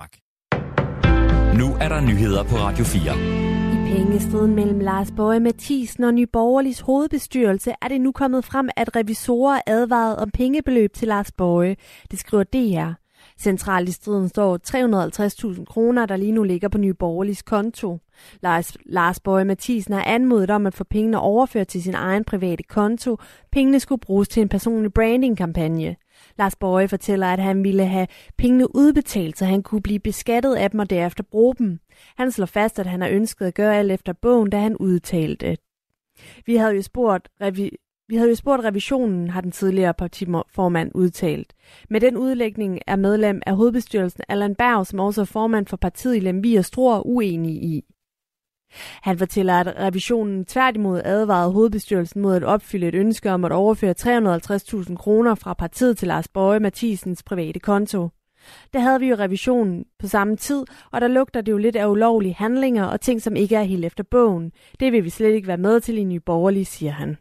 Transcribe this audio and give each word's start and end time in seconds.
Danmark. 0.00 0.16
Nu 1.58 1.74
er 1.80 1.88
der 1.88 2.00
nyheder 2.00 2.42
på 2.44 2.56
Radio 2.56 2.84
4. 2.84 3.00
I 3.72 3.94
pengestriden 3.94 4.54
mellem 4.54 4.80
Lars 4.80 5.10
Bøge 5.16 5.40
Mathisen 5.40 6.04
og 6.04 6.14
Nyborgerligs 6.14 6.80
hovedbestyrelse 6.80 7.72
er 7.82 7.88
det 7.88 8.00
nu 8.00 8.12
kommet 8.12 8.44
frem, 8.44 8.68
at 8.76 8.96
revisorer 8.96 9.60
advaret 9.66 10.16
om 10.16 10.30
pengebeløb 10.30 10.92
til 10.92 11.08
Lars 11.08 11.32
Bøge. 11.32 11.76
Det 12.10 12.18
skriver 12.18 12.44
DR. 12.44 12.99
Centralt 13.38 13.88
i 13.88 13.92
striden 13.92 14.28
står 14.28 14.58
350.000 15.56 15.64
kroner, 15.64 16.06
der 16.06 16.16
lige 16.16 16.32
nu 16.32 16.42
ligger 16.42 16.68
på 16.68 16.78
Nye 16.78 16.94
Borgerligs 16.94 17.42
konto. 17.42 17.98
Lars, 18.42 18.76
Lars 18.86 19.20
Bøge 19.20 19.44
Mathisen 19.44 19.94
har 19.94 20.04
anmodet 20.04 20.50
om 20.50 20.66
at 20.66 20.74
få 20.74 20.84
pengene 20.84 21.20
overført 21.20 21.66
til 21.66 21.82
sin 21.82 21.94
egen 21.94 22.24
private 22.24 22.62
konto. 22.62 23.16
Pengene 23.52 23.80
skulle 23.80 24.00
bruges 24.00 24.28
til 24.28 24.40
en 24.42 24.48
personlig 24.48 24.92
brandingkampagne. 24.92 25.96
Lars 26.38 26.56
Bøge 26.56 26.88
fortæller, 26.88 27.26
at 27.26 27.38
han 27.38 27.64
ville 27.64 27.86
have 27.86 28.06
pengene 28.38 28.76
udbetalt, 28.76 29.38
så 29.38 29.44
han 29.44 29.62
kunne 29.62 29.82
blive 29.82 29.98
beskattet 29.98 30.54
af 30.54 30.70
dem 30.70 30.80
og 30.80 30.90
derefter 30.90 31.24
bruge 31.30 31.54
dem. 31.58 31.78
Han 32.16 32.30
slår 32.30 32.46
fast, 32.46 32.78
at 32.78 32.86
han 32.86 33.00
har 33.00 33.08
ønsket 33.08 33.46
at 33.46 33.54
gøre 33.54 33.76
alt 33.76 33.92
efter 33.92 34.12
bogen, 34.12 34.50
da 34.50 34.58
han 34.58 34.76
udtalte. 34.76 35.56
Vi 36.46 36.56
havde 36.56 36.74
jo 36.74 36.82
spurgt 36.82 37.28
revi- 37.42 37.89
vi 38.10 38.16
havde 38.16 38.28
jo 38.30 38.34
spurgt 38.34 38.64
revisionen, 38.64 39.30
har 39.30 39.40
den 39.40 39.50
tidligere 39.50 39.94
partiformand 39.94 40.90
udtalt. 40.94 41.54
Med 41.90 42.00
den 42.00 42.16
udlægning 42.16 42.78
er 42.86 42.96
medlem 42.96 43.42
af 43.46 43.56
hovedbestyrelsen 43.56 44.22
Allan 44.28 44.54
Berg, 44.54 44.86
som 44.86 45.00
også 45.00 45.20
er 45.20 45.24
formand 45.24 45.66
for 45.66 45.76
partiet 45.76 46.16
i 46.16 46.20
Lemvi 46.20 46.56
og 46.56 46.64
Struer, 46.64 47.06
uenig 47.06 47.52
i. 47.52 47.84
Han 49.02 49.18
fortæller, 49.18 49.54
at 49.54 49.78
revisionen 49.78 50.44
tværtimod 50.44 51.00
advarede 51.04 51.52
hovedbestyrelsen 51.52 52.22
mod 52.22 52.36
at 52.36 52.44
opfylde 52.44 52.88
et 52.88 52.94
ønske 52.94 53.30
om 53.30 53.44
at 53.44 53.52
overføre 53.52 53.94
350.000 53.98 54.96
kroner 54.96 55.34
fra 55.34 55.54
partiet 55.54 55.98
til 55.98 56.08
Lars 56.08 56.28
Bøge 56.28 56.60
Mathisens 56.60 57.22
private 57.22 57.60
konto. 57.60 58.08
Der 58.72 58.80
havde 58.80 59.00
vi 59.00 59.08
jo 59.08 59.16
revisionen 59.16 59.84
på 59.98 60.06
samme 60.06 60.36
tid, 60.36 60.64
og 60.92 61.00
der 61.00 61.08
lugter 61.08 61.40
det 61.40 61.52
jo 61.52 61.58
lidt 61.58 61.76
af 61.76 61.86
ulovlige 61.86 62.34
handlinger 62.34 62.84
og 62.84 63.00
ting, 63.00 63.22
som 63.22 63.36
ikke 63.36 63.56
er 63.56 63.62
helt 63.62 63.84
efter 63.84 64.04
bogen. 64.10 64.52
Det 64.80 64.92
vil 64.92 65.04
vi 65.04 65.10
slet 65.10 65.34
ikke 65.34 65.48
være 65.48 65.56
med 65.56 65.80
til 65.80 65.98
i 65.98 66.04
Nye 66.04 66.20
Borgerlige, 66.20 66.64
siger 66.64 66.92
han. 66.92 67.16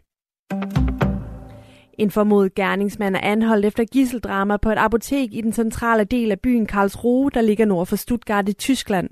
En 2.00 2.12
formodet 2.12 2.56
gerningsmand 2.56 3.16
er 3.16 3.20
anholdt 3.20 3.66
efter 3.66 3.84
gisseldrama 3.84 4.58
på 4.58 4.72
et 4.72 4.78
apotek 4.78 5.30
i 5.34 5.42
den 5.42 5.54
centrale 5.54 6.04
del 6.04 6.32
af 6.32 6.40
byen 6.40 6.66
Karlsruhe, 6.66 7.32
der 7.34 7.42
ligger 7.42 7.66
nord 7.66 7.86
for 7.86 7.96
Stuttgart 7.96 8.50
i 8.50 8.54
Tyskland. 8.54 9.10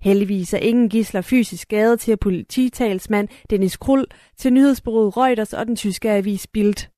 Heldigvis 0.00 0.54
er 0.54 0.58
ingen 0.58 0.88
gisler 0.88 1.20
fysisk 1.20 1.62
skadet 1.62 2.00
til 2.00 2.16
polititalsmand 2.16 3.28
Dennis 3.50 3.76
Krull 3.76 4.06
til 4.38 4.52
nyhedsbureauet 4.52 5.16
Reuters 5.16 5.52
og 5.52 5.66
den 5.66 5.76
tyske 5.76 6.10
avis 6.10 6.46
Bild. 6.46 6.88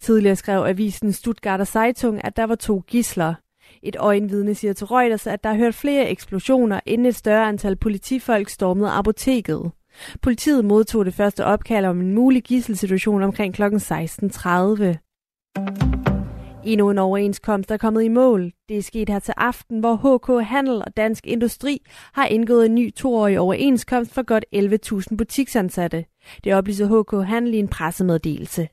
Tidligere 0.00 0.36
skrev 0.36 0.64
avisen 0.66 1.12
Stuttgarter 1.12 1.64
Zeitung, 1.64 2.24
at 2.24 2.36
der 2.36 2.44
var 2.44 2.54
to 2.54 2.82
gisler. 2.86 3.34
Et 3.82 3.96
øjenvidne 3.96 4.54
siger 4.54 4.72
til 4.72 4.86
Reuters, 4.86 5.26
at 5.26 5.44
der 5.44 5.50
er 5.50 5.56
hørt 5.56 5.74
flere 5.74 6.10
eksplosioner, 6.10 6.80
inden 6.86 7.06
et 7.06 7.16
større 7.16 7.48
antal 7.48 7.76
politifolk 7.76 8.48
stormede 8.48 8.90
apoteket. 8.90 9.70
Politiet 10.22 10.64
modtog 10.64 11.04
det 11.04 11.14
første 11.14 11.44
opkald 11.44 11.86
om 11.86 12.00
en 12.00 12.14
mulig 12.14 12.42
gisselsituation 12.42 13.22
omkring 13.22 13.54
kl. 13.54 13.62
16.30. 13.62 14.98
Endnu 16.64 16.90
en 16.90 16.98
overenskomst 16.98 17.70
er 17.70 17.76
kommet 17.76 18.02
i 18.02 18.08
mål. 18.08 18.52
Det 18.68 18.78
er 18.78 18.82
sket 18.82 19.08
her 19.08 19.18
til 19.18 19.34
aften, 19.36 19.80
hvor 19.80 19.96
HK 19.96 20.46
Handel 20.46 20.74
og 20.74 20.96
Dansk 20.96 21.26
Industri 21.26 21.82
har 22.12 22.26
indgået 22.26 22.66
en 22.66 22.74
ny 22.74 22.94
toårig 22.94 23.38
overenskomst 23.38 24.14
for 24.14 24.22
godt 24.22 24.44
11.000 25.10 25.16
butiksansatte. 25.16 26.04
Det 26.44 26.54
oplyser 26.54 26.86
HK 26.86 27.26
Handel 27.28 27.54
i 27.54 27.58
en 27.58 27.68
pressemeddelelse. 27.68 28.68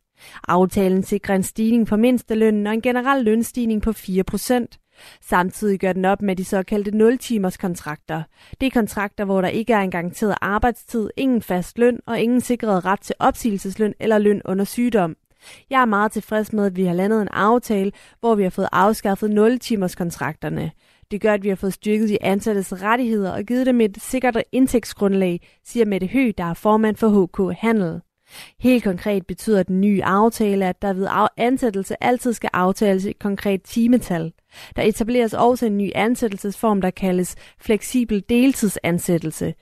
Aftalen 0.48 1.04
sikrer 1.04 1.36
en 1.36 1.44
stigning 1.44 1.88
på 1.88 1.96
mindstelønnen 1.96 2.68
og 2.68 2.74
en 2.74 2.82
generel 2.82 3.24
lønstigning 3.24 3.82
på 3.82 3.94
4 3.94 4.24
procent. 4.24 4.80
Samtidig 5.22 5.80
gør 5.80 5.94
den 5.94 6.06
op 6.06 6.22
med 6.22 6.36
de 6.36 6.46
såkaldte 6.46 6.92
0-timers 6.92 7.58
kontrakter. 7.58 8.24
Det 8.62 8.68
er 8.68 8.72
kontrakter, 8.72 9.26
hvor 9.26 9.42
der 9.42 9.48
ikke 9.48 9.74
er 9.74 9.80
en 9.80 9.92
garanteret 9.92 10.36
arbejdstid, 10.42 11.10
ingen 11.18 11.42
fast 11.42 11.78
løn 11.78 12.00
og 12.06 12.20
ingen 12.20 12.42
sikret 12.42 12.86
ret 12.86 13.00
til 13.00 13.16
opsigelsesløn 13.20 13.94
eller 14.00 14.18
løn 14.18 14.42
under 14.46 14.66
sygdom. 14.66 15.16
Jeg 15.70 15.82
er 15.82 15.86
meget 15.86 16.12
tilfreds 16.12 16.54
med, 16.54 16.66
at 16.66 16.76
vi 16.76 16.86
har 16.86 16.94
landet 16.94 17.22
en 17.22 17.28
aftale, 17.28 17.92
hvor 18.20 18.36
vi 18.36 18.44
har 18.44 18.50
fået 18.50 18.70
afskaffet 18.72 19.30
0-timers 19.30 19.96
kontrakterne. 19.96 20.72
Det 21.12 21.22
gør, 21.22 21.34
at 21.34 21.44
vi 21.44 21.50
har 21.50 21.56
fået 21.56 21.74
styrket 21.74 22.10
de 22.10 22.24
ansattes 22.24 22.74
rettigheder 22.74 23.32
og 23.32 23.44
givet 23.44 23.66
dem 23.66 23.82
et 23.82 23.98
sikkert 24.02 24.44
indtægtsgrundlag, 24.52 25.48
siger 25.66 25.86
Mette 25.86 26.08
Høgh, 26.08 26.34
der 26.38 26.44
er 26.44 26.54
formand 26.54 26.96
for 26.96 27.10
HK 27.10 27.58
Handel. 27.60 28.02
Helt 28.60 28.84
konkret 28.84 29.28
betyder 29.28 29.64
den 29.64 29.82
nye 29.82 30.04
aftale, 30.04 30.66
at 30.66 30.82
der 30.82 30.94
ved 30.94 31.08
ansættelse 31.38 32.04
altid 32.04 32.34
skal 32.34 32.50
aftales 32.54 33.06
et 33.06 33.20
konkret 33.20 33.62
timetal. 33.64 34.34
Der 34.76 34.82
etableres 34.82 35.34
også 35.34 35.66
en 35.66 35.78
ny 35.78 35.92
ansættelsesform, 35.96 36.82
der 36.82 36.90
kaldes 36.90 37.36
fleksibel 37.60 38.24
deltidsansættelse. 38.30 39.54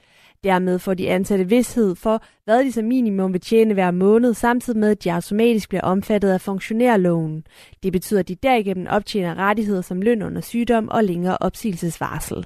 Dermed 0.44 0.80
får 0.80 0.94
de 0.94 1.10
ansatte 1.10 1.50
vidshed 1.50 1.96
for, 1.96 2.24
hvad 2.44 2.64
de 2.64 2.72
som 2.72 2.86
minimum 2.86 3.34
vil 3.34 3.42
tjene 3.42 3.74
hver 3.74 3.92
måned, 3.92 4.34
samtidig 4.34 4.80
med, 4.80 4.92
at 4.92 5.04
de 5.04 5.14
automatisk 5.14 5.70
bliver 5.70 5.82
omfattet 5.82 6.30
af 6.30 6.42
funktionærloven. 6.42 7.44
Det 7.84 7.92
betyder, 7.92 8.20
at 8.20 8.28
de 8.28 8.36
derigennem 8.36 8.88
optjener 8.90 9.36
rettigheder 9.36 9.82
som 9.82 10.02
løn 10.02 10.22
under 10.22 10.42
sygdom 10.42 10.90
og 10.90 11.04
længere 11.04 11.38
opsigelsesvarsel. 11.42 12.46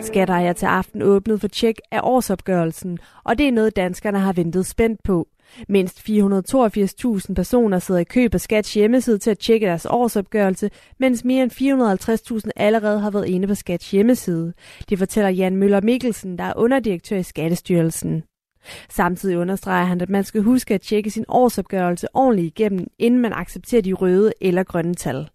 Skatter 0.00 0.34
er 0.34 0.52
til 0.52 0.66
aften 0.66 1.02
åbnet 1.02 1.40
for 1.40 1.48
tjek 1.48 1.80
af 1.90 2.00
årsopgørelsen, 2.02 2.98
og 3.24 3.38
det 3.38 3.48
er 3.48 3.52
noget 3.52 3.76
danskerne 3.76 4.18
har 4.18 4.32
ventet 4.32 4.66
spændt 4.66 5.02
på. 5.02 5.28
Mindst 5.68 5.98
482.000 6.08 7.34
personer 7.34 7.78
sidder 7.78 8.00
i 8.00 8.04
kø 8.04 8.28
på 8.28 8.38
Skats 8.38 8.74
hjemmeside 8.74 9.18
til 9.18 9.30
at 9.30 9.38
tjekke 9.38 9.66
deres 9.66 9.86
årsopgørelse, 9.90 10.70
mens 10.98 11.24
mere 11.24 11.42
end 11.42 12.42
450.000 12.44 12.50
allerede 12.56 13.00
har 13.00 13.10
været 13.10 13.28
inde 13.28 13.48
på 13.48 13.54
Skats 13.54 13.90
hjemmeside. 13.90 14.52
Det 14.88 14.98
fortæller 14.98 15.30
Jan 15.30 15.56
Møller 15.56 15.80
Mikkelsen, 15.80 16.38
der 16.38 16.44
er 16.44 16.52
underdirektør 16.56 17.16
i 17.16 17.22
Skattestyrelsen. 17.22 18.22
Samtidig 18.88 19.38
understreger 19.38 19.84
han, 19.84 20.00
at 20.00 20.10
man 20.10 20.24
skal 20.24 20.42
huske 20.42 20.74
at 20.74 20.80
tjekke 20.80 21.10
sin 21.10 21.24
årsopgørelse 21.28 22.06
ordentligt 22.14 22.46
igennem, 22.46 22.86
inden 22.98 23.20
man 23.20 23.32
accepterer 23.32 23.82
de 23.82 23.92
røde 23.92 24.32
eller 24.40 24.62
grønne 24.62 24.94
tal. 24.94 25.28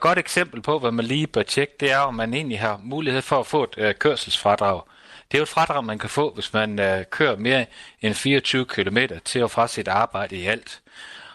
Godt 0.00 0.18
eksempel 0.18 0.62
på, 0.62 0.78
hvad 0.78 0.92
man 0.92 1.04
lige 1.04 1.26
bør 1.26 1.42
tjekke, 1.42 1.74
det 1.80 1.92
er, 1.92 1.98
om 1.98 2.14
man 2.14 2.34
egentlig 2.34 2.60
har 2.60 2.80
mulighed 2.82 3.22
for 3.22 3.40
at 3.40 3.46
få 3.46 3.62
et 3.62 3.74
øh, 3.76 3.94
kørselsfradrag. 3.94 4.82
Det 5.30 5.36
er 5.36 5.38
jo 5.38 5.42
et 5.42 5.48
fradrag, 5.48 5.84
man 5.84 5.98
kan 5.98 6.10
få, 6.10 6.34
hvis 6.34 6.52
man 6.52 6.78
øh, 6.78 7.04
kører 7.10 7.36
mere 7.36 7.66
end 8.02 8.14
24 8.14 8.64
km 8.64 8.98
til 9.24 9.42
og 9.42 9.50
fra 9.50 9.68
sit 9.68 9.88
arbejde 9.88 10.36
i 10.36 10.46
alt. 10.46 10.80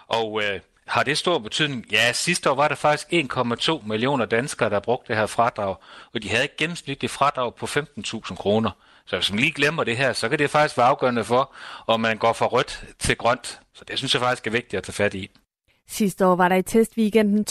Og 0.08 0.44
øh, 0.44 0.60
har 0.88 1.04
det 1.04 1.18
stor 1.18 1.40
betydning? 1.40 1.86
Ja, 1.92 2.14
sidste 2.14 2.52
år 2.52 2.56
var 2.56 2.68
der 2.68 2.76
faktisk 2.76 3.08
1,2 3.14 3.88
millioner 3.88 4.26
danskere, 4.26 4.70
der 4.70 4.80
brugte 4.80 5.08
det 5.08 5.18
her 5.18 5.26
fradrag, 5.26 5.76
og 6.14 6.24
de 6.24 6.30
havde 6.30 6.44
et 6.44 6.58
gennemsnitligt 6.58 7.14
fradrag 7.14 7.56
på 7.56 7.66
15.000 7.66 8.36
kroner. 8.36 8.72
Så 9.06 9.16
hvis 9.16 9.32
man 9.32 9.40
lige 9.40 9.52
glemmer 9.52 9.84
det 9.84 9.98
her, 9.98 10.14
så 10.14 10.30
kan 10.30 10.40
det 10.40 10.50
faktisk 10.50 10.78
være 10.78 10.88
afgørende 10.88 11.24
for, 11.24 11.54
om 11.88 12.00
man 12.00 12.18
går 12.18 12.34
fra 12.34 12.46
rødt 12.46 12.84
til 13.00 13.18
grønt. 13.18 13.60
Så 13.74 13.86
det 13.88 13.98
synes 13.98 14.14
jeg 14.14 14.22
faktisk 14.22 14.48
er 14.48 14.52
vigtigt 14.52 14.74
at 14.74 14.84
tage 14.84 14.94
fat 14.94 15.14
i. 15.14 15.30
Sidste 15.88 16.26
år 16.26 16.36
var 16.36 16.50
der 16.50 16.56
i 16.56 16.62
testweekenden 16.62 17.46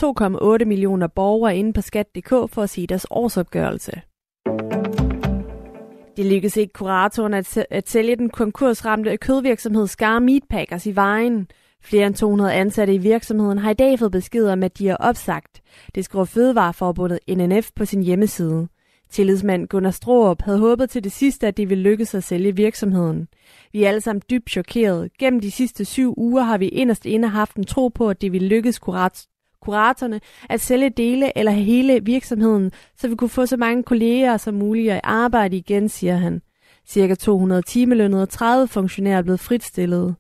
2,8 0.59 0.65
millioner 0.65 1.07
borgere 1.07 1.57
inde 1.57 1.73
på 1.73 1.81
skat.dk 1.81 2.29
for 2.29 2.59
at 2.59 2.71
se 2.71 2.87
deres 2.87 3.07
årsopgørelse. 3.11 4.03
Det 6.17 6.27
lykkedes 6.27 6.57
ikke 6.57 6.73
kuratoren 6.73 7.35
at, 7.35 7.67
at 7.71 7.89
sælge 7.89 8.17
den 8.17 8.31
konkursramte 8.31 9.17
kødvirksomhed 9.17 9.87
Skar 9.87 10.19
Meatpackers 10.19 10.87
i 10.87 10.97
vejen. 10.97 11.47
Flere 11.85 12.07
end 12.07 12.15
200 12.15 12.53
ansatte 12.53 12.95
i 12.95 12.99
virksomheden 12.99 13.59
har 13.59 13.71
i 13.71 13.75
dag 13.75 13.99
fået 13.99 14.13
besked 14.13 14.49
om, 14.49 14.63
at 14.63 14.79
de 14.79 14.89
er 14.89 14.97
opsagt. 14.97 15.61
Det 15.95 16.05
skriver 16.05 16.25
Fødevareforbundet 16.25 17.19
NNF 17.29 17.71
på 17.77 17.85
sin 17.85 18.03
hjemmeside. 18.03 18.69
Tillidsmand 19.13 19.69
Gunnar 19.69 19.91
Stroop 19.91 20.43
havde 20.43 20.59
håbet 20.59 20.91
til 20.91 21.05
det 21.05 21.13
sidste, 21.13 21.47
at 21.47 21.57
de 21.57 21.69
ville 21.69 21.83
lykkes 21.83 22.15
at 22.15 22.25
sælge 22.25 22.57
virksomheden. 22.57 23.29
Vi 23.73 23.85
er 23.85 23.89
alle 23.89 24.01
sammen 24.01 24.23
dybt 24.31 24.51
chokeret. 24.51 25.11
Gennem 25.19 25.41
de 25.41 25.51
sidste 25.51 25.85
syv 25.85 26.15
uger 26.17 26.43
har 26.43 26.59
vi 26.59 26.69
inderst 26.69 27.07
inde 27.07 27.29
haft 27.29 27.57
en 27.57 27.65
tro 27.65 27.89
på, 27.89 28.11
at 28.11 28.21
det 28.21 28.33
ville 28.33 28.49
lykkes 28.49 28.79
kurat 28.79 29.27
kuratorerne 29.63 30.21
at 30.51 30.61
sælge 30.61 30.91
dele 30.91 31.39
eller 31.39 31.53
hele 31.53 32.01
virksomheden, 32.03 32.73
så 32.97 33.09
vi 33.09 33.15
kunne 33.15 33.31
få 33.31 33.47
så 33.47 33.57
mange 33.57 33.83
kolleger 33.83 34.37
som 34.37 34.55
muligt 34.55 34.95
i 34.95 35.01
arbejde 35.05 35.57
igen, 35.57 35.89
siger 35.89 36.17
han. 36.17 36.43
Cirka 36.89 37.15
200 37.15 37.63
timelønnede 37.63 38.23
og 38.23 38.29
30 38.29 38.69
funktionærer 38.69 39.19
er 39.19 39.23
blevet 39.23 39.41
fritstillet. 39.41 40.15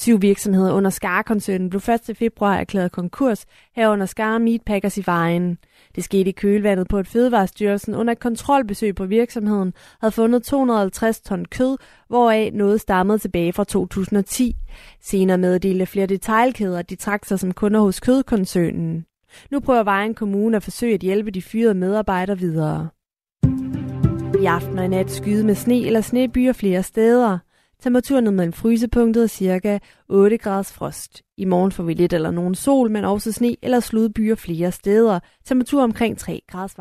Syv 0.00 0.22
virksomheder 0.22 0.72
under 0.72 0.90
Skar-koncernen 0.90 1.70
blev 1.70 1.82
1. 2.08 2.16
februar 2.16 2.56
erklæret 2.56 2.92
konkurs, 2.92 3.46
herunder 3.76 4.06
Skar 4.06 4.38
Meatpackers 4.38 4.98
i 4.98 5.02
vejen. 5.06 5.58
Det 5.94 6.04
skete 6.04 6.30
i 6.30 6.32
kølvandet 6.32 6.88
på, 6.88 6.98
at 6.98 7.06
Fødevarestyrelsen 7.06 7.94
under 7.94 8.12
et 8.12 8.18
kontrolbesøg 8.18 8.94
på 8.94 9.06
virksomheden 9.06 9.72
havde 10.00 10.12
fundet 10.12 10.42
250 10.42 11.20
ton 11.20 11.44
kød, 11.44 11.76
hvoraf 12.08 12.50
noget 12.54 12.80
stammede 12.80 13.18
tilbage 13.18 13.52
fra 13.52 13.64
2010. 13.64 14.56
Senere 15.02 15.38
meddelte 15.38 15.86
flere 15.86 16.06
detailkæder, 16.06 16.78
at 16.78 16.90
de 16.90 16.96
trak 16.96 17.24
sig 17.24 17.38
som 17.40 17.52
kunder 17.52 17.80
hos 17.80 18.00
kødkoncernen. 18.00 19.04
Nu 19.50 19.60
prøver 19.60 19.82
Vejen 19.82 20.14
Kommune 20.14 20.56
at 20.56 20.62
forsøge 20.62 20.94
at 20.94 21.00
hjælpe 21.00 21.30
de 21.30 21.42
fyrede 21.42 21.74
medarbejdere 21.74 22.38
videre. 22.38 22.88
I 24.42 24.44
aften 24.44 24.78
og 24.78 24.84
i 24.84 24.88
nat 24.88 25.10
skyde 25.10 25.46
med 25.46 25.54
sne 25.54 25.86
eller 25.86 26.00
snebyer 26.00 26.52
flere 26.52 26.82
steder. 26.82 27.38
Temperaturen 27.82 28.24
mellem 28.24 28.52
frysepunktet 28.52 29.22
og 29.22 29.30
cirka 29.30 29.78
8 30.08 30.38
graders 30.38 30.72
frost. 30.72 31.22
I 31.36 31.44
morgen 31.44 31.72
får 31.72 31.82
vi 31.82 31.94
lidt 31.94 32.12
eller 32.12 32.30
nogen 32.30 32.54
sol, 32.54 32.90
men 32.90 33.04
også 33.04 33.32
sne 33.32 33.56
eller 33.62 33.80
sludbyer 33.80 34.34
flere 34.34 34.72
steder. 34.72 35.20
Temperatur 35.44 35.82
omkring 35.82 36.18
3 36.18 36.40
graders 36.46 36.74